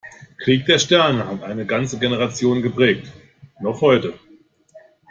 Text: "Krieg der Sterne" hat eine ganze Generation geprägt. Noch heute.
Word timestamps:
"Krieg 0.43 0.65
der 0.65 0.79
Sterne" 0.79 1.27
hat 1.27 1.43
eine 1.43 1.67
ganze 1.67 1.99
Generation 1.99 2.63
geprägt. 2.63 3.05
Noch 3.59 3.81
heute. 3.81 4.15